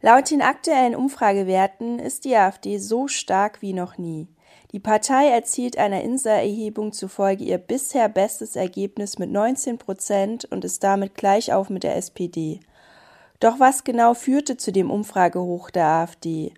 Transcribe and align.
Laut 0.00 0.30
den 0.30 0.42
aktuellen 0.42 0.94
Umfragewerten 0.94 1.98
ist 1.98 2.24
die 2.24 2.36
AfD 2.36 2.78
so 2.78 3.08
stark 3.08 3.62
wie 3.62 3.72
noch 3.72 3.98
nie. 3.98 4.28
Die 4.70 4.78
Partei 4.78 5.28
erzielt 5.28 5.76
einer 5.76 6.02
INSA-Erhebung 6.02 6.92
zufolge 6.92 7.42
ihr 7.42 7.58
bisher 7.58 8.08
bestes 8.08 8.54
Ergebnis 8.54 9.18
mit 9.18 9.30
19 9.30 9.78
Prozent 9.78 10.44
und 10.44 10.64
ist 10.64 10.84
damit 10.84 11.14
gleich 11.14 11.52
auf 11.52 11.68
mit 11.68 11.82
der 11.82 11.96
SPD. 11.96 12.60
Doch 13.40 13.58
was 13.58 13.82
genau 13.82 14.14
führte 14.14 14.56
zu 14.56 14.70
dem 14.70 14.90
Umfragehoch 14.90 15.70
der 15.70 15.86
AfD? 15.86 16.54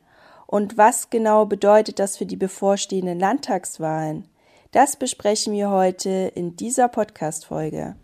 Und 0.47 0.77
was 0.77 1.09
genau 1.09 1.47
bedeutet 1.47 1.99
das 1.99 2.17
für 2.17 2.27
die 2.27 2.37
bevorstehenden 2.37 3.21
Landtagswahlen? 3.21 4.29
Das 4.73 4.97
besprechen 4.97 5.53
wir 5.53 5.71
heute 5.71 6.33
in 6.35 6.57
dieser 6.57 6.89
Podcast-Folge. 6.89 7.97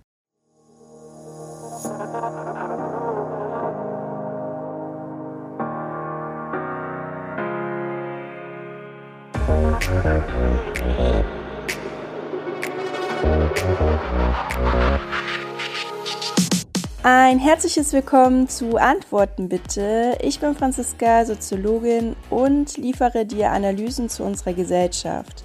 Ein 17.28 17.40
herzliches 17.40 17.92
Willkommen 17.92 18.48
zu 18.48 18.76
Antworten 18.76 19.48
bitte. 19.48 20.16
Ich 20.22 20.38
bin 20.38 20.54
Franziska, 20.54 21.24
Soziologin 21.24 22.14
und 22.30 22.76
liefere 22.76 23.26
dir 23.26 23.50
Analysen 23.50 24.08
zu 24.08 24.22
unserer 24.22 24.52
Gesellschaft. 24.52 25.42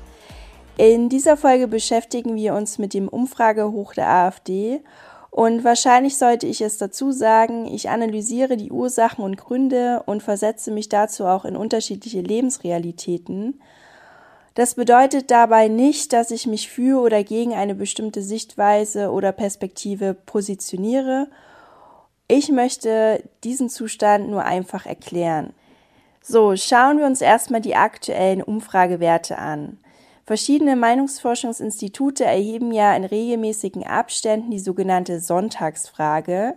In 0.77 1.09
dieser 1.09 1.37
Folge 1.37 1.67
beschäftigen 1.67 2.35
wir 2.35 2.53
uns 2.53 2.77
mit 2.77 2.93
dem 2.93 3.07
Umfragehoch 3.07 3.95
der 3.95 4.09
AfD 4.09 4.81
und 5.31 5.63
wahrscheinlich 5.63 6.19
sollte 6.19 6.45
ich 6.45 6.61
es 6.61 6.77
dazu 6.77 7.11
sagen, 7.11 7.65
ich 7.65 7.89
analysiere 7.89 8.57
die 8.57 8.69
Ursachen 8.69 9.25
und 9.25 9.37
Gründe 9.37 10.03
und 10.05 10.21
versetze 10.21 10.69
mich 10.69 10.87
dazu 10.87 11.25
auch 11.25 11.45
in 11.45 11.55
unterschiedliche 11.55 12.21
Lebensrealitäten 12.21 13.59
das 14.53 14.75
bedeutet 14.75 15.31
dabei 15.31 15.69
nicht, 15.69 16.11
dass 16.11 16.29
ich 16.29 16.45
mich 16.45 16.69
für 16.69 17.01
oder 17.01 17.23
gegen 17.23 17.53
eine 17.53 17.73
bestimmte 17.73 18.21
Sichtweise 18.21 19.11
oder 19.11 19.31
Perspektive 19.31 20.13
positioniere. 20.13 21.29
Ich 22.33 22.47
möchte 22.47 23.21
diesen 23.43 23.67
Zustand 23.67 24.29
nur 24.29 24.45
einfach 24.45 24.85
erklären. 24.85 25.51
So, 26.21 26.55
schauen 26.55 26.97
wir 26.97 27.05
uns 27.05 27.19
erstmal 27.19 27.59
die 27.59 27.75
aktuellen 27.75 28.41
Umfragewerte 28.41 29.37
an. 29.37 29.79
Verschiedene 30.25 30.77
Meinungsforschungsinstitute 30.77 32.23
erheben 32.23 32.71
ja 32.71 32.95
in 32.95 33.03
regelmäßigen 33.03 33.85
Abständen 33.85 34.49
die 34.49 34.59
sogenannte 34.59 35.19
Sonntagsfrage 35.19 36.55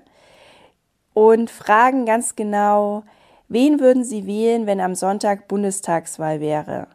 und 1.12 1.50
fragen 1.50 2.06
ganz 2.06 2.36
genau, 2.36 3.02
wen 3.48 3.80
würden 3.80 4.04
Sie 4.04 4.28
wählen, 4.28 4.66
wenn 4.66 4.80
am 4.80 4.94
Sonntag 4.94 5.48
Bundestagswahl 5.48 6.38
wäre? 6.38 6.86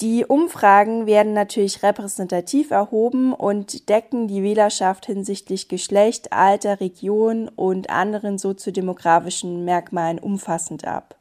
Die 0.00 0.24
Umfragen 0.24 1.06
werden 1.06 1.32
natürlich 1.32 1.82
repräsentativ 1.82 2.70
erhoben 2.70 3.32
und 3.32 3.88
decken 3.88 4.26
die 4.26 4.42
Wählerschaft 4.42 5.06
hinsichtlich 5.06 5.68
Geschlecht, 5.68 6.32
Alter, 6.32 6.80
Region 6.80 7.48
und 7.48 7.90
anderen 7.90 8.38
soziodemografischen 8.38 9.64
Merkmalen 9.64 10.18
umfassend 10.18 10.86
ab. 10.86 11.16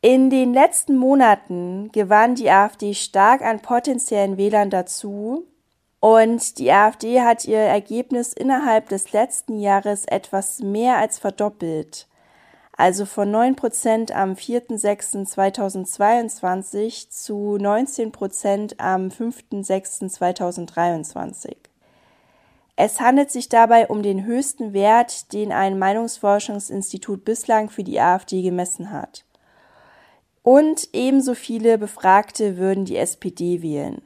In 0.00 0.30
den 0.30 0.54
letzten 0.54 0.96
Monaten 0.96 1.90
gewann 1.92 2.34
die 2.34 2.50
AfD 2.50 2.94
stark 2.94 3.42
an 3.42 3.60
potenziellen 3.60 4.38
Wählern 4.38 4.70
dazu 4.70 5.44
und 5.98 6.58
die 6.58 6.72
AfD 6.72 7.20
hat 7.20 7.44
ihr 7.44 7.58
Ergebnis 7.58 8.32
innerhalb 8.32 8.88
des 8.88 9.12
letzten 9.12 9.58
Jahres 9.58 10.06
etwas 10.06 10.60
mehr 10.60 10.96
als 10.96 11.18
verdoppelt 11.18 12.06
also 12.80 13.04
von 13.04 13.30
9 13.30 13.54
Prozent 13.56 14.16
am 14.16 14.32
4.6.2022 14.32 17.10
zu 17.10 17.58
19 17.58 18.10
Prozent 18.10 18.80
am 18.80 19.08
5.6.2023. 19.08 21.56
Es 22.76 22.98
handelt 22.98 23.30
sich 23.30 23.50
dabei 23.50 23.88
um 23.88 24.02
den 24.02 24.24
höchsten 24.24 24.72
Wert, 24.72 25.34
den 25.34 25.52
ein 25.52 25.78
Meinungsforschungsinstitut 25.78 27.22
bislang 27.22 27.68
für 27.68 27.84
die 27.84 28.00
AfD 28.00 28.40
gemessen 28.40 28.90
hat. 28.90 29.26
Und 30.42 30.88
ebenso 30.94 31.34
viele 31.34 31.76
Befragte 31.76 32.56
würden 32.56 32.86
die 32.86 32.96
SPD 32.96 33.60
wählen. 33.60 34.00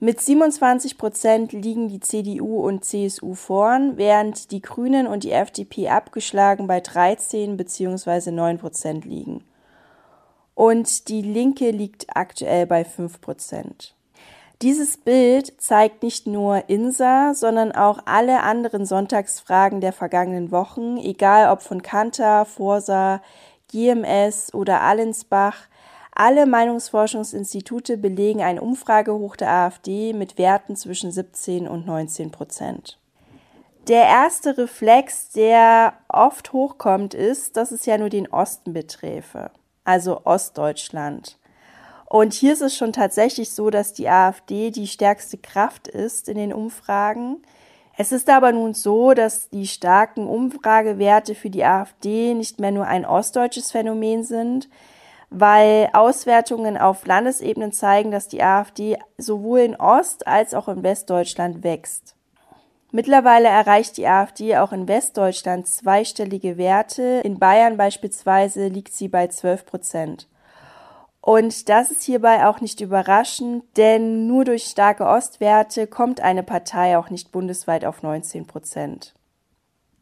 Mit 0.00 0.20
27 0.20 0.96
Prozent 0.96 1.52
liegen 1.52 1.88
die 1.88 1.98
CDU 1.98 2.60
und 2.60 2.84
CSU 2.84 3.34
vorn, 3.34 3.96
während 3.96 4.52
die 4.52 4.62
Grünen 4.62 5.08
und 5.08 5.24
die 5.24 5.32
FDP 5.32 5.88
abgeschlagen 5.88 6.68
bei 6.68 6.78
13 6.78 7.56
bzw. 7.56 8.30
9 8.30 8.58
Prozent 8.58 9.04
liegen. 9.04 9.42
Und 10.54 11.08
die 11.08 11.22
Linke 11.22 11.72
liegt 11.72 12.16
aktuell 12.16 12.64
bei 12.66 12.84
5 12.84 13.20
Prozent. 13.20 13.96
Dieses 14.62 14.98
Bild 14.98 15.60
zeigt 15.60 16.04
nicht 16.04 16.28
nur 16.28 16.68
INSA, 16.68 17.34
sondern 17.34 17.72
auch 17.72 17.98
alle 18.04 18.44
anderen 18.44 18.86
Sonntagsfragen 18.86 19.80
der 19.80 19.92
vergangenen 19.92 20.52
Wochen, 20.52 20.96
egal 20.98 21.52
ob 21.52 21.60
von 21.60 21.82
Kantar, 21.82 22.44
Forsa, 22.44 23.20
GMS 23.66 24.54
oder 24.54 24.80
Allensbach, 24.80 25.66
alle 26.18 26.46
Meinungsforschungsinstitute 26.46 27.96
belegen 27.96 28.42
ein 28.42 28.58
Umfragehoch 28.58 29.36
der 29.36 29.50
AfD 29.50 30.12
mit 30.12 30.36
Werten 30.36 30.74
zwischen 30.74 31.12
17 31.12 31.68
und 31.68 31.86
19 31.86 32.32
Prozent. 32.32 32.98
Der 33.86 34.02
erste 34.02 34.58
Reflex, 34.58 35.30
der 35.30 35.94
oft 36.08 36.52
hochkommt, 36.52 37.14
ist, 37.14 37.56
dass 37.56 37.70
es 37.70 37.86
ja 37.86 37.96
nur 37.98 38.10
den 38.10 38.26
Osten 38.26 38.72
beträfe, 38.72 39.52
also 39.84 40.22
Ostdeutschland. 40.24 41.38
Und 42.04 42.34
hier 42.34 42.52
ist 42.52 42.62
es 42.62 42.76
schon 42.76 42.92
tatsächlich 42.92 43.52
so, 43.52 43.70
dass 43.70 43.92
die 43.92 44.08
AfD 44.08 44.72
die 44.72 44.88
stärkste 44.88 45.38
Kraft 45.38 45.86
ist 45.86 46.28
in 46.28 46.36
den 46.36 46.52
Umfragen. 46.52 47.42
Es 47.96 48.10
ist 48.10 48.28
aber 48.28 48.50
nun 48.50 48.74
so, 48.74 49.14
dass 49.14 49.50
die 49.50 49.68
starken 49.68 50.26
Umfragewerte 50.26 51.36
für 51.36 51.50
die 51.50 51.64
AfD 51.64 52.34
nicht 52.34 52.58
mehr 52.58 52.72
nur 52.72 52.86
ein 52.86 53.06
ostdeutsches 53.06 53.70
Phänomen 53.70 54.24
sind, 54.24 54.68
weil 55.30 55.90
Auswertungen 55.92 56.76
auf 56.78 57.06
Landesebene 57.06 57.70
zeigen, 57.70 58.10
dass 58.10 58.28
die 58.28 58.42
AfD 58.42 58.98
sowohl 59.18 59.60
in 59.60 59.76
Ost- 59.76 60.26
als 60.26 60.54
auch 60.54 60.68
in 60.68 60.82
Westdeutschland 60.82 61.62
wächst. 61.62 62.14
Mittlerweile 62.90 63.48
erreicht 63.48 63.98
die 63.98 64.06
AfD 64.06 64.56
auch 64.56 64.72
in 64.72 64.88
Westdeutschland 64.88 65.66
zweistellige 65.66 66.56
Werte. 66.56 67.20
In 67.22 67.38
Bayern 67.38 67.76
beispielsweise 67.76 68.68
liegt 68.68 68.94
sie 68.94 69.08
bei 69.08 69.26
12 69.26 69.66
Prozent. 69.66 70.28
Und 71.20 71.68
das 71.68 71.90
ist 71.90 72.02
hierbei 72.04 72.46
auch 72.46 72.62
nicht 72.62 72.80
überraschend, 72.80 73.64
denn 73.76 74.26
nur 74.26 74.46
durch 74.46 74.64
starke 74.64 75.04
Ostwerte 75.04 75.86
kommt 75.86 76.20
eine 76.20 76.42
Partei 76.42 76.96
auch 76.96 77.10
nicht 77.10 77.32
bundesweit 77.32 77.84
auf 77.84 78.02
19 78.02 78.46
Prozent. 78.46 79.14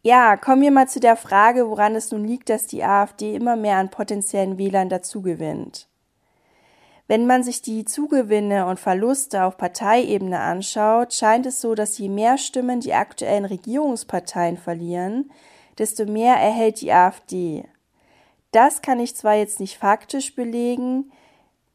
Ja, 0.07 0.37
kommen 0.37 0.63
wir 0.63 0.71
mal 0.71 0.87
zu 0.87 1.01
der 1.01 1.17
Frage, 1.17 1.69
woran 1.69 1.97
es 1.97 2.13
nun 2.13 2.25
liegt, 2.25 2.49
dass 2.49 2.69
die 2.69 2.85
AfD 2.85 3.35
immer 3.35 3.57
mehr 3.57 3.79
an 3.79 3.91
potenziellen 3.91 4.57
Wählern 4.57 4.89
dazugewinnt. 4.89 5.89
Wenn 7.09 7.27
man 7.27 7.43
sich 7.43 7.61
die 7.61 7.85
Zugewinne 7.85 8.67
und 8.67 8.79
Verluste 8.79 9.43
auf 9.43 9.57
Parteiebene 9.57 10.39
anschaut, 10.39 11.13
scheint 11.13 11.45
es 11.45 11.61
so, 11.61 11.75
dass 11.75 11.99
je 11.99 12.09
mehr 12.09 12.39
Stimmen 12.39 12.79
die 12.79 12.95
aktuellen 12.95 13.47
Regierungsparteien 13.47 14.59
verlieren, 14.59 15.33
desto 15.77 16.07
mehr 16.07 16.37
erhält 16.37 16.83
die 16.83 16.93
AfD. 16.93 17.65
Das 18.53 18.83
kann 18.83 19.01
ich 19.01 19.17
zwar 19.17 19.35
jetzt 19.35 19.59
nicht 19.59 19.77
faktisch 19.77 20.37
belegen, 20.37 21.11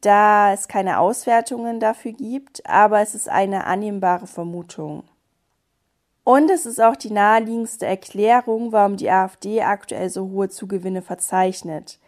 da 0.00 0.54
es 0.54 0.68
keine 0.68 1.00
Auswertungen 1.00 1.80
dafür 1.80 2.12
gibt, 2.12 2.66
aber 2.66 3.02
es 3.02 3.14
ist 3.14 3.28
eine 3.28 3.66
annehmbare 3.66 4.26
Vermutung. 4.26 5.04
Und 6.24 6.50
es 6.50 6.66
ist 6.66 6.80
auch 6.80 6.94
die 6.94 7.10
naheliegendste 7.10 7.86
Erklärung, 7.86 8.70
warum 8.72 8.96
die 8.96 9.10
AfD 9.10 9.62
aktuell 9.62 10.08
so 10.08 10.30
hohe 10.30 10.48
Zugewinne 10.48 11.02
verzeichnet. 11.02 11.98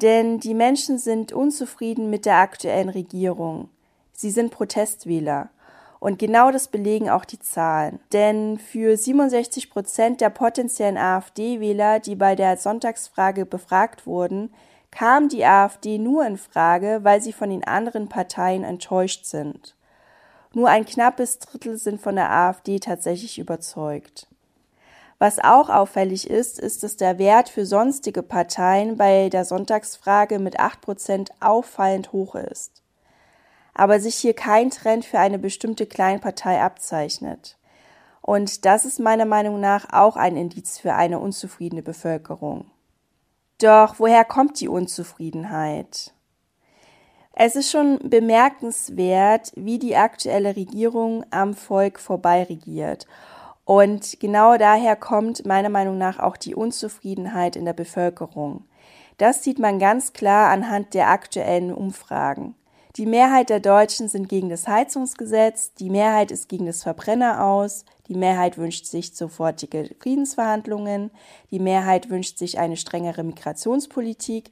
Denn 0.00 0.40
die 0.40 0.54
Menschen 0.54 0.98
sind 0.98 1.32
unzufrieden 1.32 2.08
mit 2.08 2.24
der 2.24 2.36
aktuellen 2.36 2.88
Regierung. 2.88 3.68
Sie 4.12 4.30
sind 4.30 4.50
Protestwähler. 4.50 5.50
Und 6.00 6.18
genau 6.18 6.50
das 6.50 6.68
belegen 6.68 7.10
auch 7.10 7.24
die 7.24 7.38
Zahlen. 7.38 8.00
Denn 8.12 8.58
für 8.58 8.96
67 8.96 9.70
Prozent 9.70 10.20
der 10.20 10.30
potenziellen 10.30 10.96
AfD-Wähler, 10.96 12.00
die 12.00 12.16
bei 12.16 12.34
der 12.34 12.56
Sonntagsfrage 12.56 13.46
befragt 13.46 14.06
wurden, 14.06 14.52
kam 14.90 15.28
die 15.28 15.44
AfD 15.44 15.98
nur 15.98 16.26
in 16.26 16.38
Frage, 16.38 17.00
weil 17.02 17.20
sie 17.20 17.32
von 17.32 17.50
den 17.50 17.64
anderen 17.64 18.08
Parteien 18.08 18.64
enttäuscht 18.64 19.26
sind. 19.26 19.76
Nur 20.54 20.68
ein 20.68 20.84
knappes 20.84 21.38
Drittel 21.38 21.78
sind 21.78 22.00
von 22.00 22.16
der 22.16 22.30
AfD 22.30 22.78
tatsächlich 22.78 23.38
überzeugt. 23.38 24.26
Was 25.18 25.38
auch 25.38 25.70
auffällig 25.70 26.28
ist, 26.28 26.58
ist, 26.58 26.82
dass 26.82 26.96
der 26.96 27.18
Wert 27.18 27.48
für 27.48 27.64
sonstige 27.64 28.22
Parteien 28.22 28.96
bei 28.96 29.28
der 29.28 29.44
Sonntagsfrage 29.44 30.38
mit 30.40 30.58
8% 30.58 31.30
auffallend 31.40 32.12
hoch 32.12 32.34
ist. 32.34 32.82
Aber 33.72 34.00
sich 34.00 34.16
hier 34.16 34.34
kein 34.34 34.70
Trend 34.70 35.04
für 35.04 35.20
eine 35.20 35.38
bestimmte 35.38 35.86
Kleinpartei 35.86 36.60
abzeichnet. 36.60 37.56
Und 38.20 38.64
das 38.64 38.84
ist 38.84 39.00
meiner 39.00 39.24
Meinung 39.24 39.60
nach 39.60 39.92
auch 39.92 40.16
ein 40.16 40.36
Indiz 40.36 40.78
für 40.78 40.94
eine 40.94 41.18
unzufriedene 41.18 41.82
Bevölkerung. 41.82 42.66
Doch 43.58 44.00
woher 44.00 44.24
kommt 44.24 44.60
die 44.60 44.68
Unzufriedenheit? 44.68 46.12
Es 47.34 47.56
ist 47.56 47.70
schon 47.70 47.98
bemerkenswert, 48.02 49.52
wie 49.56 49.78
die 49.78 49.96
aktuelle 49.96 50.54
Regierung 50.54 51.24
am 51.30 51.54
Volk 51.54 51.98
vorbeiregiert. 51.98 53.06
Und 53.64 54.20
genau 54.20 54.58
daher 54.58 54.96
kommt 54.96 55.46
meiner 55.46 55.70
Meinung 55.70 55.96
nach 55.96 56.18
auch 56.18 56.36
die 56.36 56.54
Unzufriedenheit 56.54 57.56
in 57.56 57.64
der 57.64 57.72
Bevölkerung. 57.72 58.64
Das 59.16 59.42
sieht 59.42 59.58
man 59.58 59.78
ganz 59.78 60.12
klar 60.12 60.50
anhand 60.50 60.94
der 60.94 61.08
aktuellen 61.08 61.72
Umfragen. 61.72 62.54
Die 62.96 63.06
Mehrheit 63.06 63.48
der 63.48 63.60
Deutschen 63.60 64.08
sind 64.08 64.28
gegen 64.28 64.50
das 64.50 64.68
Heizungsgesetz, 64.68 65.72
die 65.72 65.88
Mehrheit 65.88 66.30
ist 66.30 66.50
gegen 66.50 66.66
das 66.66 66.82
Verbrenner 66.82 67.42
aus, 67.42 67.86
die 68.08 68.14
Mehrheit 68.14 68.58
wünscht 68.58 68.84
sich 68.84 69.16
sofortige 69.16 69.88
Friedensverhandlungen, 69.98 71.10
die 71.50 71.58
Mehrheit 71.58 72.10
wünscht 72.10 72.36
sich 72.36 72.58
eine 72.58 72.76
strengere 72.76 73.22
Migrationspolitik 73.22 74.50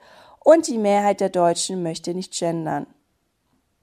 und 0.50 0.66
die 0.66 0.78
Mehrheit 0.78 1.20
der 1.20 1.28
Deutschen 1.28 1.80
möchte 1.84 2.12
nicht 2.12 2.36
gendern. 2.36 2.88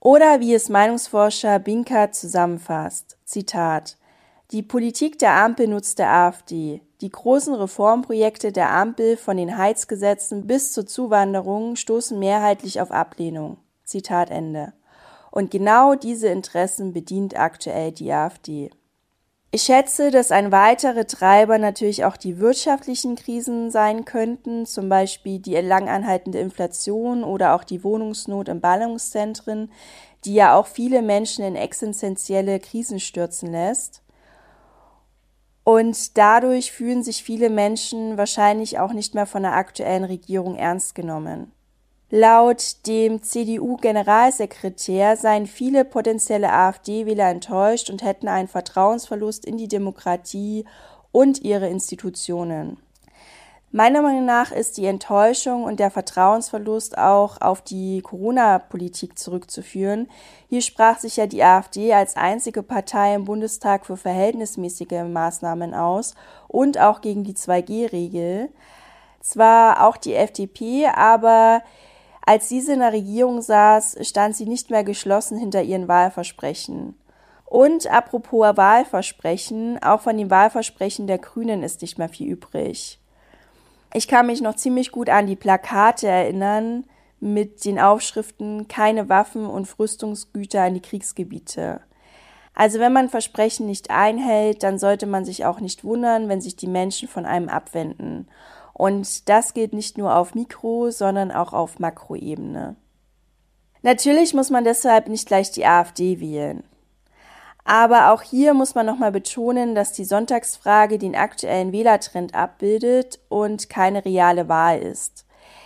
Oder 0.01 0.41
wie 0.41 0.53
es 0.53 0.67
Meinungsforscher 0.67 1.59
Binker 1.59 2.11
zusammenfasst, 2.11 3.17
Zitat, 3.23 3.97
die 4.51 4.63
Politik 4.63 5.17
der 5.17 5.31
Ampel 5.31 5.69
nutzt 5.69 5.97
der 5.97 6.11
AfD. 6.11 6.81
Die 6.99 7.09
großen 7.09 7.53
Reformprojekte 7.53 8.51
der 8.51 8.71
Ampel 8.71 9.15
von 9.15 9.37
den 9.37 9.57
Heizgesetzen 9.57 10.45
bis 10.45 10.73
zur 10.73 10.85
Zuwanderung 10.85 11.77
stoßen 11.77 12.19
mehrheitlich 12.19 12.81
auf 12.81 12.91
Ablehnung. 12.91 13.57
Zitat 13.85 14.29
Ende. 14.29 14.73
Und 15.31 15.51
genau 15.51 15.95
diese 15.95 16.27
Interessen 16.27 16.91
bedient 16.91 17.39
aktuell 17.39 17.93
die 17.93 18.11
AfD. 18.11 18.71
Ich 19.49 19.63
schätze, 19.63 20.11
dass 20.11 20.31
ein 20.31 20.51
weiterer 20.51 21.07
Treiber 21.07 21.57
natürlich 21.57 22.03
auch 22.03 22.17
die 22.17 22.39
wirtschaftlichen 22.39 23.15
Krisen 23.15 23.71
sein 23.71 24.03
könnten, 24.03 24.65
zum 24.65 24.89
Beispiel 24.89 25.39
die 25.39 25.55
langanhaltende 25.55 26.39
Inflation 26.39 27.23
oder 27.23 27.55
auch 27.55 27.63
die 27.63 27.83
Wohnungsnot 27.83 28.49
in 28.49 28.59
Ballungszentren, 28.59 29.71
die 30.25 30.33
ja 30.33 30.53
auch 30.53 30.67
viele 30.67 31.01
Menschen 31.01 31.45
in 31.45 31.55
existenzielle 31.55 32.59
Krisen 32.59 32.99
stürzen 32.99 33.51
lässt. 33.51 34.03
Und 35.63 36.17
dadurch 36.17 36.73
fühlen 36.73 37.01
sich 37.01 37.23
viele 37.23 37.49
Menschen 37.49 38.17
wahrscheinlich 38.17 38.79
auch 38.79 38.91
nicht 38.91 39.15
mehr 39.15 39.25
von 39.25 39.43
der 39.43 39.55
aktuellen 39.55 40.03
Regierung 40.03 40.57
ernst 40.57 40.93
genommen. 40.93 41.53
Laut 42.09 42.87
dem 42.87 43.21
CDU-Generalsekretär 43.21 45.17
seien 45.17 45.45
viele 45.45 45.83
potenzielle 45.83 46.53
AfD-Wähler 46.53 47.29
enttäuscht 47.29 47.89
und 47.89 48.01
hätten 48.01 48.29
einen 48.29 48.47
Vertrauensverlust 48.47 49.43
in 49.43 49.57
die 49.57 49.67
Demokratie 49.67 50.63
und 51.11 51.41
ihre 51.41 51.67
Institutionen. 51.67 52.77
Meiner 53.71 54.01
Meinung 54.01 54.23
nach 54.23 54.53
ist 54.53 54.77
die 54.77 54.85
Enttäuschung 54.85 55.65
und 55.65 55.81
der 55.81 55.91
Vertrauensverlust 55.91 56.97
auch 56.97 57.41
auf 57.41 57.61
die 57.61 58.01
Corona-Politik 58.01 59.19
zurückzuführen. 59.19 60.07
Hier 60.47 60.61
sprach 60.61 60.99
sich 60.99 61.17
ja 61.17 61.27
die 61.27 61.43
AfD 61.43 61.93
als 61.93 62.15
einzige 62.15 62.63
Partei 62.63 63.15
im 63.15 63.25
Bundestag 63.25 63.85
für 63.85 63.97
verhältnismäßige 63.97 65.03
Maßnahmen 65.05 65.73
aus 65.73 66.15
und 66.47 66.79
auch 66.79 67.01
gegen 67.01 67.25
die 67.25 67.35
2G-Regel. 67.35 68.47
Zwar 69.19 69.85
auch 69.85 69.97
die 69.97 70.13
FDP, 70.13 70.87
aber 70.87 71.61
als 72.27 72.49
diese 72.49 72.73
in 72.73 72.79
der 72.79 72.91
Regierung 72.91 73.41
saß, 73.41 73.99
stand 74.01 74.35
sie 74.35 74.45
nicht 74.45 74.69
mehr 74.69 74.83
geschlossen 74.83 75.37
hinter 75.37 75.63
ihren 75.63 75.87
Wahlversprechen. 75.87 76.93
Und 77.45 77.87
apropos 77.87 78.57
Wahlversprechen, 78.57 79.81
auch 79.81 80.01
von 80.01 80.17
den 80.17 80.29
Wahlversprechen 80.29 81.07
der 81.07 81.19
Grünen 81.19 81.63
ist 81.63 81.81
nicht 81.81 81.97
mehr 81.97 82.09
viel 82.09 82.27
übrig. 82.27 82.99
Ich 83.93 84.09
kann 84.09 84.25
mich 84.25 84.41
noch 84.41 84.57
ziemlich 84.57 84.91
gut 84.91 85.09
an 85.09 85.25
die 85.25 85.37
Plakate 85.37 86.07
erinnern 86.07 86.83
mit 87.21 87.63
den 87.63 87.79
Aufschriften 87.79 88.67
keine 88.67 89.07
Waffen 89.07 89.45
und 89.45 89.79
Rüstungsgüter 89.79 90.67
in 90.67 90.73
die 90.73 90.81
Kriegsgebiete. 90.81 91.79
Also 92.53 92.79
wenn 92.79 92.91
man 92.91 93.07
Versprechen 93.07 93.67
nicht 93.67 93.89
einhält, 93.89 94.63
dann 94.63 94.79
sollte 94.79 95.05
man 95.05 95.23
sich 95.23 95.45
auch 95.45 95.61
nicht 95.61 95.85
wundern, 95.85 96.27
wenn 96.27 96.41
sich 96.41 96.57
die 96.57 96.67
Menschen 96.67 97.07
von 97.07 97.25
einem 97.25 97.47
abwenden. 97.47 98.27
Und 98.77 99.27
das 99.27 99.55
gilt 99.55 99.73
nicht 99.73 99.97
nur 99.97 100.15
auf 100.15 100.35
Mikro, 100.35 100.91
sondern 100.91 101.31
auch 101.31 101.51
auf 101.51 101.79
Makroebene. 101.79 102.75
Natürlich 103.81 104.35
muss 104.35 104.51
man 104.51 104.63
deshalb 104.63 105.07
nicht 105.07 105.27
gleich 105.27 105.49
die 105.49 105.65
AfD 105.65 106.19
wählen. 106.19 106.63
Aber 107.63 108.11
auch 108.13 108.21
hier 108.21 108.53
muss 108.53 108.75
man 108.75 108.85
nochmal 108.85 109.11
betonen, 109.11 109.73
dass 109.73 109.93
die 109.93 110.05
Sonntagsfrage 110.05 110.99
den 110.99 111.15
aktuellen 111.15 111.71
Wählertrend 111.71 112.35
abbildet 112.35 113.19
und 113.29 113.67
keine 113.67 114.05
reale 114.05 114.47
Wahl 114.47 114.79
ist. 114.79 115.25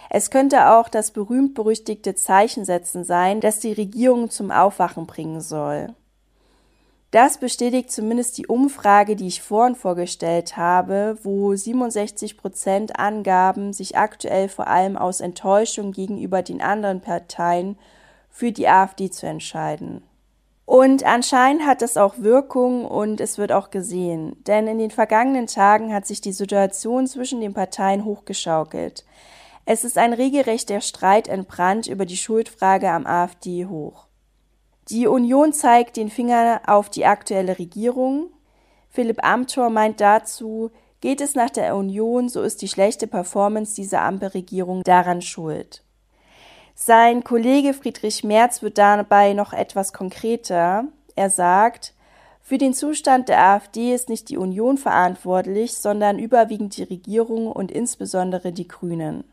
Es 0.10 0.32
könnte 0.32 0.70
auch 0.70 0.88
das 0.88 1.12
berühmt-berüchtigte 1.12 2.16
Zeichensetzen 2.16 3.04
sein, 3.04 3.42
das 3.42 3.60
die 3.60 3.74
Regierung 3.74 4.30
zum 4.30 4.52
Aufwachen 4.52 5.06
bringen 5.06 5.42
soll. 5.42 5.94
Das 7.12 7.38
bestätigt 7.38 7.92
zumindest 7.92 8.38
die 8.38 8.48
Umfrage, 8.48 9.18
die 9.18 9.28
ich 9.28 9.42
vorhin 9.42 9.76
vorgestellt 9.76 10.56
habe, 10.56 11.18
wo 11.24 11.54
67 11.54 12.38
Prozent 12.38 12.98
angaben, 12.98 13.74
sich 13.74 13.98
aktuell 13.98 14.48
vor 14.48 14.68
allem 14.68 14.96
aus 14.96 15.20
Enttäuschung 15.20 15.92
gegenüber 15.92 16.42
den 16.42 16.62
anderen 16.62 17.02
Parteien 17.02 17.78
für 18.30 18.54
die 18.54 18.70
AfD 18.70 19.10
zu 19.10 19.28
entscheiden. 19.28 20.04
Und 20.66 21.04
anscheinend 21.04 21.66
hat 21.66 21.82
das 21.82 21.98
auch 21.98 22.20
Wirkung 22.20 22.86
und 22.86 23.20
es 23.20 23.38
wird 23.38 23.52
auch 23.52 23.72
gesehen, 23.72 24.42
denn 24.48 24.68
in 24.68 24.78
den 24.78 24.92
vergangenen 24.92 25.48
Tagen 25.48 25.94
hat 25.94 26.08
sich 26.08 26.22
die 26.22 26.32
Situation 26.32 27.08
zwischen 27.08 27.42
den 27.42 27.54
Parteien 27.54 28.06
hochgeschaukelt. 28.06 29.04
Es 29.66 29.84
ist 29.84 29.98
ein 29.98 30.14
regelrechter 30.14 30.80
Streit 30.80 31.28
entbrannt 31.28 31.88
über 31.88 32.06
die 32.06 32.16
Schuldfrage 32.16 32.90
am 32.90 33.06
AfD 33.06 33.66
hoch. 33.66 34.08
Die 34.90 35.08
Union 35.08 35.54
zeigt 35.54 35.98
den 35.98 36.10
Finger 36.10 36.62
auf 36.66 36.90
die 36.90 37.06
aktuelle 37.06 37.60
Regierung. 37.60 38.28
Philipp 38.90 39.24
Amthor 39.24 39.70
meint 39.70 40.02
dazu, 40.02 40.72
geht 41.02 41.22
es 41.22 41.36
nach 41.36 41.50
der 41.50 41.76
Union, 41.76 42.30
so 42.30 42.42
ist 42.42 42.62
die 42.62 42.68
schlechte 42.68 43.08
Performance 43.08 43.76
dieser 43.76 44.02
Ampelregierung 44.02 44.84
daran 44.84 45.22
schuld. 45.22 45.84
Sein 46.76 47.24
Kollege 47.24 47.74
Friedrich 47.74 48.24
Merz 48.24 48.62
wird 48.62 48.78
dabei 48.78 49.34
noch 49.34 49.54
etwas 49.54 49.94
konkreter. 49.94 50.86
Er 51.16 51.30
sagt, 51.30 51.94
für 52.42 52.58
den 52.58 52.74
Zustand 52.74 53.30
der 53.30 53.40
AfD 53.40 53.94
ist 53.94 54.10
nicht 54.10 54.30
die 54.30 54.38
Union 54.38 54.78
verantwortlich, 54.78 55.74
sondern 55.78 56.18
überwiegend 56.20 56.76
die 56.76 56.84
Regierung 56.84 57.52
und 57.52 57.72
insbesondere 57.72 58.52
die 58.52 58.68
Grünen. 58.68 59.24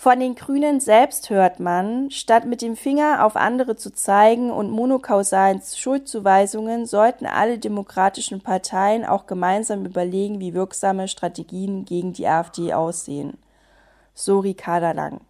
Von 0.00 0.20
den 0.20 0.36
Grünen 0.36 0.78
selbst 0.78 1.28
hört 1.28 1.58
man, 1.58 2.12
statt 2.12 2.44
mit 2.44 2.62
dem 2.62 2.76
Finger 2.76 3.26
auf 3.26 3.34
andere 3.34 3.74
zu 3.74 3.92
zeigen 3.92 4.52
und 4.52 4.70
monokausalen 4.70 5.60
Schuldzuweisungen 5.60 6.86
sollten 6.86 7.26
alle 7.26 7.58
demokratischen 7.58 8.40
Parteien 8.40 9.04
auch 9.04 9.26
gemeinsam 9.26 9.84
überlegen, 9.84 10.38
wie 10.38 10.54
wirksame 10.54 11.08
Strategien 11.08 11.84
gegen 11.84 12.12
die 12.12 12.28
AfD 12.28 12.72
aussehen. 12.72 13.38
So 14.14 14.38
Ricarda 14.38 14.92
Lang. 14.92 15.20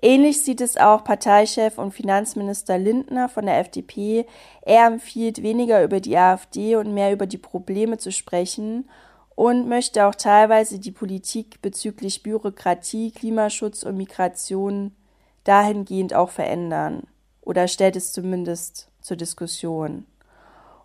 Ähnlich 0.00 0.42
sieht 0.42 0.62
es 0.62 0.78
auch 0.78 1.04
Parteichef 1.04 1.76
und 1.76 1.92
Finanzminister 1.92 2.78
Lindner 2.78 3.28
von 3.28 3.44
der 3.44 3.58
FDP. 3.58 4.24
Er 4.62 4.86
empfiehlt 4.86 5.42
weniger 5.42 5.84
über 5.84 6.00
die 6.00 6.16
AfD 6.16 6.76
und 6.76 6.94
mehr 6.94 7.12
über 7.12 7.26
die 7.26 7.36
Probleme 7.36 7.98
zu 7.98 8.10
sprechen 8.10 8.88
und 9.36 9.68
möchte 9.68 10.06
auch 10.06 10.14
teilweise 10.16 10.80
die 10.80 10.90
Politik 10.90 11.62
bezüglich 11.62 12.24
Bürokratie, 12.24 13.12
Klimaschutz 13.12 13.84
und 13.84 13.96
Migration 13.96 14.96
dahingehend 15.44 16.14
auch 16.14 16.30
verändern 16.30 17.04
oder 17.42 17.68
stellt 17.68 17.94
es 17.94 18.12
zumindest 18.12 18.88
zur 19.00 19.16
Diskussion. 19.16 20.06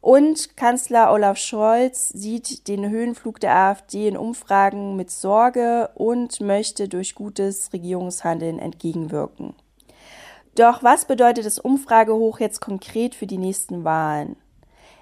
Und 0.02 0.58
Kanzler 0.58 1.12
Olaf 1.12 1.38
Scholz 1.38 2.10
sieht 2.10 2.68
den 2.68 2.90
Höhenflug 2.90 3.40
der 3.40 3.56
AfD 3.56 4.08
in 4.08 4.18
Umfragen 4.18 4.96
mit 4.96 5.12
Sorge 5.12 5.90
und 5.94 6.42
möchte 6.42 6.90
durch 6.90 7.16
gutes 7.16 7.72
Regierungshandeln 7.72 8.60
entgegenwirken. 8.60 9.54
Doch 10.56 10.84
was 10.84 11.06
bedeutet 11.06 11.46
das 11.46 11.60
Umfragehoch 11.60 12.40
jetzt 12.40 12.60
konkret 12.60 13.16
für 13.16 13.28
die 13.28 13.38
nächsten 13.38 13.84
Wahlen? 13.84 14.36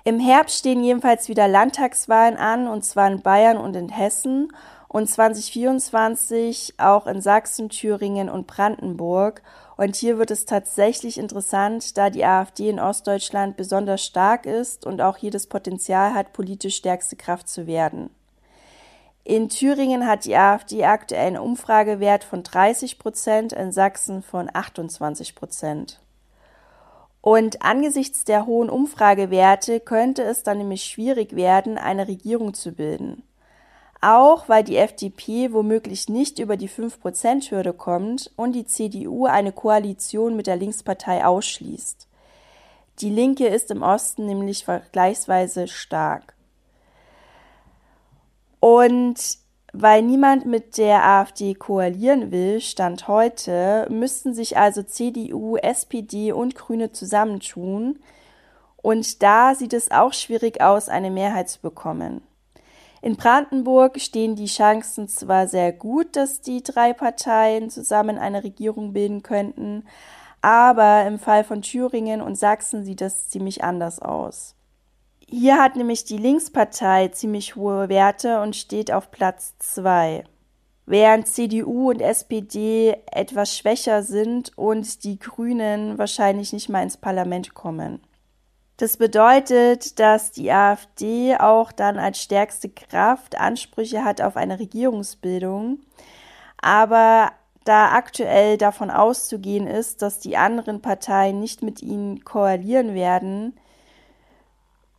Im 0.10 0.20
Herbst 0.20 0.58
stehen 0.58 0.84
jedenfalls 0.84 1.30
wieder 1.30 1.48
Landtagswahlen 1.48 2.36
an, 2.36 2.68
und 2.68 2.84
zwar 2.84 3.12
in 3.12 3.22
Bayern 3.22 3.58
und 3.58 3.76
in 3.76 3.90
Hessen 3.90 4.52
und 4.88 5.08
2024 5.08 6.74
auch 6.80 7.06
in 7.06 7.22
Sachsen, 7.22 7.70
Thüringen 7.70 8.28
und 8.28 8.48
Brandenburg. 8.48 9.44
Und 9.78 9.96
hier 9.96 10.18
wird 10.18 10.32
es 10.32 10.46
tatsächlich 10.46 11.20
interessant, 11.20 11.96
da 11.96 12.10
die 12.10 12.26
AfD 12.26 12.70
in 12.70 12.80
Ostdeutschland 12.80 13.56
besonders 13.56 14.04
stark 14.04 14.48
ist 14.48 14.84
und 14.84 15.00
auch 15.00 15.16
hier 15.16 15.30
das 15.30 15.46
Potenzial 15.46 16.16
hat, 16.16 16.34
politisch 16.34 16.78
stärkste 16.78 17.16
Kraft 17.16 17.48
zu 17.48 17.68
werden. 17.68 18.10
In 19.24 19.48
Thüringen 19.48 20.08
hat 20.08 20.26
die 20.26 20.36
AfD 20.36 20.86
aktuell 20.86 21.28
einen 21.28 21.38
Umfragewert 21.38 22.24
von 22.24 22.42
30 22.42 22.98
Prozent, 22.98 23.54
in 23.54 23.72
Sachsen 23.72 24.24
von 24.24 24.50
28 24.52 25.36
Prozent. 25.36 26.00
Und 27.22 27.62
angesichts 27.62 28.24
der 28.24 28.46
hohen 28.46 28.70
Umfragewerte 28.70 29.80
könnte 29.80 30.24
es 30.24 30.44
dann 30.44 30.58
nämlich 30.58 30.84
schwierig 30.84 31.36
werden, 31.36 31.78
eine 31.78 32.08
Regierung 32.08 32.54
zu 32.54 32.72
bilden. 32.72 33.24
Auch 34.02 34.48
weil 34.48 34.64
die 34.64 34.78
FDP 34.78 35.52
womöglich 35.52 36.08
nicht 36.08 36.40
über 36.40 36.56
die 36.56 36.70
5%-Hürde 36.70 37.74
kommt 37.74 38.32
und 38.38 38.54
die 38.54 38.66
CDU 38.66 39.26
eine 39.26 39.52
Koalition 39.52 40.38
mit 40.38 40.48
der 40.48 40.56
Linkspartei 40.56 41.26
ausschließt. 41.26 42.08
Die 43.00 43.10
Linke 43.10 43.48
ist 43.48 43.72
im 43.72 43.82
Osten 43.82 44.26
nämlich 44.26 44.64
vergleichsweise 44.64 45.68
stark. 45.68 46.34
Und 48.62 49.38
weil 49.74 50.02
niemand 50.02 50.46
mit 50.46 50.78
der 50.78 51.06
AfD 51.06 51.54
koalieren 51.54 52.32
will, 52.32 52.62
Stand 52.62 53.08
heute, 53.08 53.88
müssten 53.90 54.34
sich 54.34 54.58
also 54.58 54.84
CDU, 54.84 55.58
SPD 55.58 56.32
und 56.32 56.56
Grüne 56.56 56.92
zusammentun. 56.92 58.00
Und 58.78 59.22
da 59.22 59.56
sieht 59.56 59.74
es 59.74 59.92
auch 59.92 60.14
schwierig 60.14 60.62
aus, 60.62 60.90
eine 60.90 61.12
Mehrheit 61.12 61.50
zu 61.50 61.62
bekommen. 61.62 62.22
In 63.02 63.16
Brandenburg 63.16 64.00
stehen 64.02 64.36
die 64.36 64.48
Chancen 64.48 65.08
zwar 65.08 65.48
sehr 65.48 65.72
gut, 65.72 66.16
dass 66.16 66.42
die 66.42 66.62
drei 66.64 66.94
Parteien 66.94 67.70
zusammen 67.70 68.18
eine 68.18 68.44
Regierung 68.44 68.92
bilden 68.92 69.24
könnten, 69.24 69.86
aber 70.42 71.06
im 71.06 71.20
Fall 71.20 71.44
von 71.44 71.62
Thüringen 71.62 72.22
und 72.22 72.36
Sachsen 72.36 72.84
sieht 72.84 73.02
das 73.02 73.30
ziemlich 73.30 73.64
anders 73.64 74.00
aus. 74.00 74.56
Hier 75.32 75.62
hat 75.62 75.76
nämlich 75.76 76.06
die 76.06 76.18
Linkspartei 76.18 77.10
ziemlich 77.10 77.56
hohe 77.56 77.88
Werte 77.88 78.42
und 78.42 78.56
steht 78.56 78.92
auf 78.92 79.12
Platz 79.12 79.54
zwei, 79.60 80.24
während 80.88 81.28
CDU 81.28 81.92
und 81.92 82.02
SPD 82.02 82.98
etwas 83.12 83.56
schwächer 83.56 84.02
sind 84.02 84.58
und 84.58 85.04
die 85.04 85.20
Grünen 85.20 86.00
wahrscheinlich 86.00 86.52
nicht 86.52 86.68
mal 86.68 86.82
ins 86.82 86.98
Parlament 86.98 87.54
kommen. 87.54 88.02
Das 88.78 88.98
bedeutet, 88.98 90.00
dass 90.00 90.32
die 90.32 90.52
AfD 90.52 91.36
auch 91.38 91.72
dann 91.72 92.00
als 92.00 92.24
stärkste 92.24 92.70
Kraft 92.70 93.38
Ansprüche 93.38 94.04
hat 94.04 94.22
auf 94.22 94.36
eine 94.36 94.58
Regierungsbildung, 94.58 95.80
aber 96.60 97.34
da 97.66 97.92
aktuell 97.92 98.58
davon 98.58 98.90
auszugehen 98.90 99.68
ist, 99.68 100.02
dass 100.02 100.18
die 100.18 100.38
anderen 100.38 100.82
Parteien 100.82 101.40
nicht 101.40 101.62
mit 101.62 101.84
ihnen 101.84 102.24
koalieren 102.24 102.96
werden, 102.96 103.54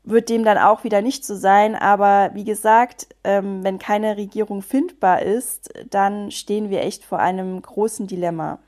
wird 0.02 0.28
dem 0.28 0.44
dann 0.44 0.58
auch 0.58 0.84
wieder 0.84 1.02
nicht 1.02 1.24
so 1.24 1.34
sein. 1.34 1.74
Aber 1.74 2.30
wie 2.34 2.44
gesagt, 2.44 3.08
ähm, 3.24 3.62
wenn 3.62 3.78
keine 3.78 4.16
Regierung 4.16 4.62
findbar 4.62 5.22
ist, 5.22 5.72
dann 5.90 6.30
stehen 6.30 6.70
wir 6.70 6.82
echt 6.82 7.04
vor 7.04 7.18
einem 7.18 7.60
großen 7.60 8.06
Dilemma. 8.06 8.58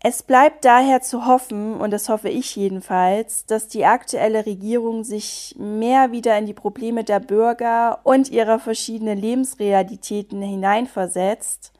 Es 0.00 0.22
bleibt 0.22 0.64
daher 0.64 1.00
zu 1.00 1.26
hoffen, 1.26 1.74
und 1.74 1.90
das 1.90 2.08
hoffe 2.08 2.28
ich 2.28 2.54
jedenfalls, 2.54 3.46
dass 3.46 3.66
die 3.66 3.84
aktuelle 3.84 4.46
Regierung 4.46 5.02
sich 5.02 5.56
mehr 5.58 6.12
wieder 6.12 6.38
in 6.38 6.46
die 6.46 6.54
Probleme 6.54 7.02
der 7.02 7.18
Bürger 7.18 7.98
und 8.04 8.30
ihrer 8.30 8.60
verschiedenen 8.60 9.18
Lebensrealitäten 9.18 10.40
hineinversetzt, 10.40 11.72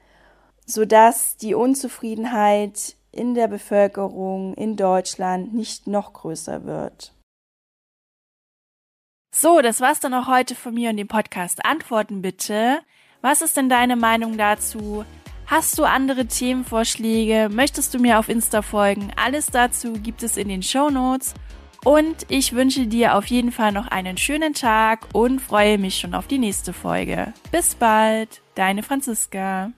sodass 0.67 1.37
die 1.37 1.55
Unzufriedenheit 1.55 2.97
in 3.13 3.35
der 3.35 3.47
Bevölkerung 3.47 4.55
in 4.55 4.77
Deutschland 4.77 5.55
nicht 5.55 5.87
noch 5.87 6.13
größer 6.13 6.65
wird. 6.65 7.15
So, 9.41 9.61
das 9.61 9.81
war's 9.81 10.01
dann 10.01 10.15
auch 10.15 10.27
heute 10.27 10.57
von 10.57 10.75
mir 10.75 10.91
und 10.91 10.97
dem 10.97 11.07
Podcast. 11.07 11.65
Antworten 11.65 12.23
bitte. 12.23 12.81
Was 13.21 13.41
ist 13.41 13.57
denn 13.57 13.69
deine 13.69 13.95
Meinung 13.95 14.37
dazu? 14.37 15.05
Hast 15.47 15.79
du 15.79 15.85
andere 15.85 16.27
Themenvorschläge? 16.27 17.49
Möchtest 17.49 17.95
du 17.95 18.01
mir 18.01 18.19
auf 18.19 18.29
Insta 18.29 18.63
folgen? 18.63 19.13
Alles 19.15 19.47
dazu 19.47 19.93
gibt 19.93 20.25
es 20.25 20.37
in 20.37 20.49
den 20.49 20.65
Show 20.65 20.91
Notes. 20.91 21.35
Und 21.85 22.27
ich 22.29 22.53
wünsche 22.53 22.89
dir 22.89 23.15
auf 23.15 23.27
jeden 23.27 23.53
Fall 23.53 23.71
noch 23.71 23.87
einen 23.87 24.17
schönen 24.17 24.55
Tag 24.55 25.07
und 25.13 25.39
freue 25.39 25.79
mich 25.79 26.01
schon 26.01 26.15
auf 26.15 26.27
die 26.27 26.39
nächste 26.39 26.73
Folge. 26.73 27.33
Bis 27.53 27.77
bald, 27.77 28.43
deine 28.57 28.83
Franziska. 28.83 29.71